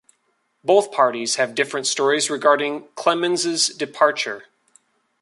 Both 0.63 0.91
parties 0.91 1.35
have 1.35 1.53
different 1.53 1.85
stories 1.85 2.31
regarding 2.31 2.87
Clemens's 2.95 3.67
departure. 3.67 4.45